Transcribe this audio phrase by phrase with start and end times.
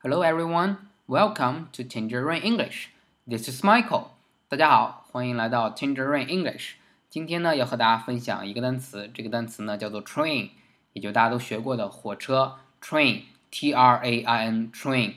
[0.00, 0.76] Hello everyone,
[1.08, 2.90] welcome to Tangerine English.
[3.26, 4.04] This is Michael.
[4.48, 6.74] 大家好，欢迎来到 Tangerine English.
[7.10, 10.50] 今天呢，要和大家分享一个单词，这个单词呢叫做 train，
[10.92, 15.14] 也就大家都学过的火车 train，T R A I N train。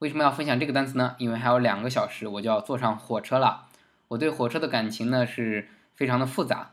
[0.00, 1.16] 为什么要分享这个单词呢？
[1.16, 3.68] 因为还有两个小时我就要坐上火车了。
[4.08, 6.72] 我对火车的感情呢是非常的复杂，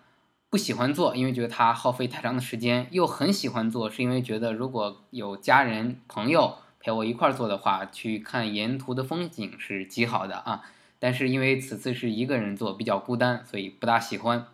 [0.50, 10.62] 不喜欢坐，因为觉得它耗费太长的时间；又很喜欢坐，是因为觉得如果有家人朋友陪我一块儿坐的话，去看沿途的风景是极好的啊。
[11.00, 14.46] 但是因为此次是一个人坐，比较孤单，所以不大喜欢。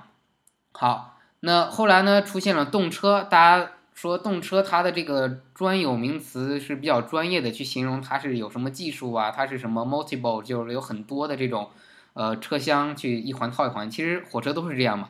[0.71, 3.21] 好，那后来呢，出现了动车。
[3.21, 9.31] 大家说动车它的这个专有名词是比较专业的，去形容它是有什么技术啊？
[9.31, 11.71] 它是什么 multiple，就是有很多的这种
[12.13, 13.89] 呃车厢去一环套一环。
[13.89, 15.09] 其实火车都是这样嘛。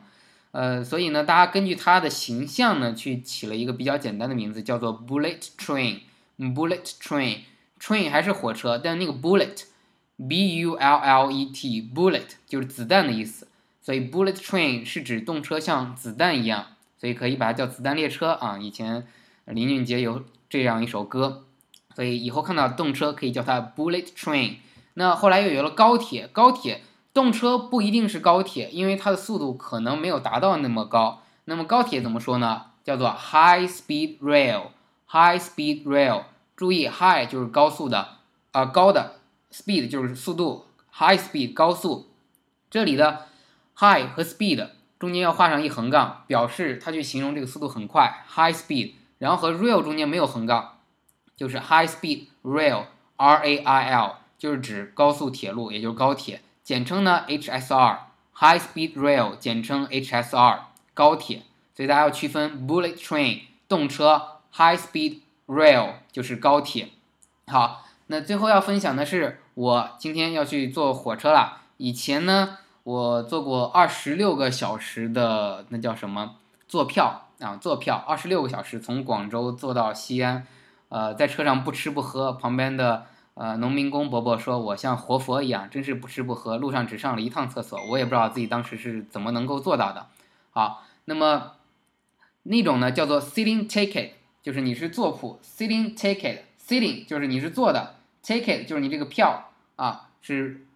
[0.52, 5.98] 呃，所以呢，大家根据它的形象呢，去起了一个比较简单的名字，叫做 bullet train。
[6.38, 9.64] bullet train，train 还是火车，但那个 bullet。
[10.28, 13.46] B U L L E T bullet 就是子弹的意思，
[13.80, 16.66] 所以 bullet train 是指动车像子弹一样，
[16.98, 18.58] 所以可以把它叫子弹列车啊。
[18.58, 19.06] 以前
[19.46, 21.44] 林俊杰有这样一首歌，
[21.94, 24.56] 所以以后看到动车可以叫它 bullet train。
[24.94, 26.82] 那后来又有了高铁，高铁
[27.14, 31.22] 动车不一定是高铁，因为它的速度可能没有达到那么高。
[31.44, 32.66] 那么高铁怎么说呢？
[32.84, 36.24] 叫做 high speed rail，high speed rail。
[36.56, 38.16] 注意 high 就是高速的
[38.52, 39.20] 啊，高的。
[39.50, 42.08] Speed 就是速度，high speed 高速，
[42.70, 43.26] 这里的
[43.78, 48.92] high 和 speed 中间要画上一横杠，表示它去形容这个速度很快，high speed。
[49.18, 50.78] 然后和 rail 中间没有横杠，
[51.36, 60.36] 就是 high speed rail，R A I L 就是指高速铁路，也就是高铁，简称呢 H S R，high speed rail 简称 H S
[60.36, 61.42] R 高铁。
[61.74, 66.88] 所以大家要区分 bullet train 动车，high speed rail 就是高铁。
[67.46, 67.84] 好。
[68.10, 71.60] 那最后要分享的是，我今天要去坐火车了。
[71.76, 72.56] 以前呢，
[72.88, 77.54] 我坐过二十六个小时的那叫什么坐票啊？
[77.56, 80.46] 坐票二十六个小时从广州坐到西安，
[80.88, 83.04] 呃，在车上不吃不喝，旁边的
[83.34, 87.78] 呃农民工伯伯说我像活佛一样，真是不吃不喝，路上只上了一趟厕所。
[87.90, 90.06] 我也不知道自己当时是怎么能够做到的。
[90.52, 91.56] 好，那么
[92.44, 94.12] 那种呢叫做 sitting ticket，
[94.42, 97.96] 就是你是坐铺 sitting ticket，sitting 就是你是坐的。
[98.24, 100.66] Ticket 就是你这个票啊，是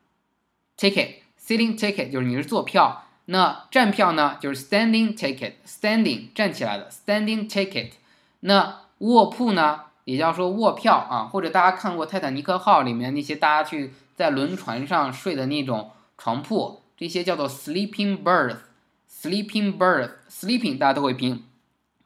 [0.77, 3.07] ticket Sitting ticket 就是你是坐票。
[3.25, 7.93] 那站票呢，就是 standing ticket，standing 站起来的 standing ticket。
[8.41, 21.45] 那卧铺呢，也叫说卧票啊，或者大家看过泰坦尼克号里面那些大家去在轮船上睡的那种床铺，这些叫做 sleeping berth，sleeping berth，sleeping 大家都会拼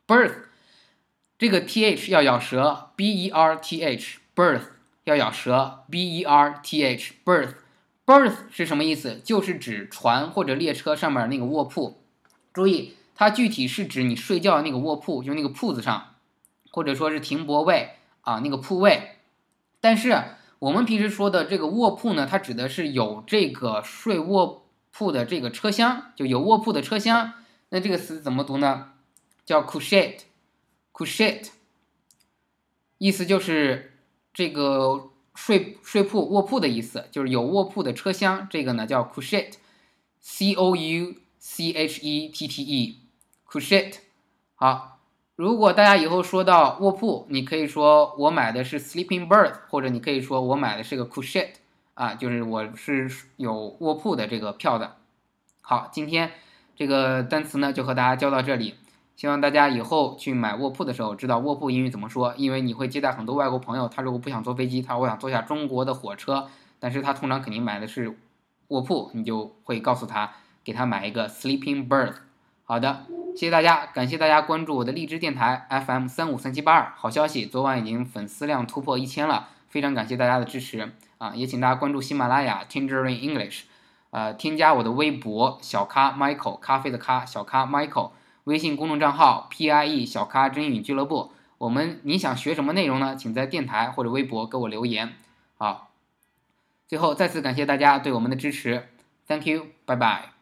[0.06, 0.34] ，berth
[1.38, 4.68] 这个 th 要咬舌，b e r t h berth。
[5.06, 7.54] 要咬舌，BERTH BIRTH
[8.06, 9.20] Berth 是什么意思？
[9.24, 12.00] 就是指船或者列车上面那个卧铺。
[12.54, 16.14] 注意，它具体是指你睡觉的那个卧铺，就那个铺子上，
[16.70, 19.16] 或者说是停泊位啊，那个铺位。
[19.80, 20.22] 但是
[20.60, 27.32] 我们平时说的这个卧铺呢，它指的是有这个睡卧铺的这个车厢，就有卧铺的车厢。
[27.70, 28.92] 那这个词怎么读呢？
[29.44, 31.48] 叫 couchette，couchette，
[32.98, 33.92] 意思就是。
[34.36, 43.98] 这个睡睡铺卧铺的意思就是有卧铺的车厢，这个呢叫 couchette，c o u c h e t t e，couchette。
[44.56, 44.98] 好，
[45.36, 51.56] 如果大家以后说到卧铺，你可以说我买的是 sleeping berth，或者你可以说我买的是个 couchette，
[51.94, 54.97] 啊，就是我是有卧铺的这个票的。
[55.60, 56.33] 好，今天
[56.74, 58.74] 这个单词呢就和大家教到这里，
[59.16, 66.48] 希望大家以后去买卧铺的时候知道卧铺英语怎么说，因为你会接待很多外国朋友，他如果不想坐飞机，他我想坐下中国的火车，
[66.78, 68.16] 但是他通常肯定买的是
[68.68, 70.33] 卧铺，你就会告诉他
[70.63, 72.16] 给他买一个 sleeping berth。
[72.65, 73.07] 好的。
[73.36, 76.95] 谢谢大家，感谢大家关注我的荔枝电台 FM 三五三七八二。
[76.97, 81.34] 好消息，昨晚已经粉丝量突破一千了，非常感谢大家的支持啊！
[81.34, 83.65] 也请大家关注喜马拉雅 Tangerine English，
[84.09, 88.12] 呃，添加我的微博小咖 Michael 咖啡的咖小咖 Michael，
[88.47, 91.33] 微信公众账号 PIE 小咖真语俱乐部。
[91.59, 93.16] 我们你想学什么内容呢？
[93.16, 95.15] 请在电台或者微博给我留言。
[95.57, 95.91] 好，
[96.87, 98.89] 最后再次感谢大家对我们的支持
[99.27, 100.35] ，Thank you，拜拜。